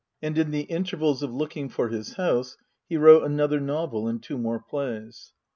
And 0.19 0.35
in 0.35 0.49
the 0.49 0.61
intervals 0.61 1.21
of 1.21 1.31
looking 1.31 1.69
for 1.69 1.89
his 1.89 2.13
house 2.13 2.57
he 2.89 2.97
wrote 2.97 3.21
another 3.23 3.59
novel 3.59 4.07
and 4.07 4.19
two 4.19 4.39
more 4.39 4.57
plays. 4.59 5.31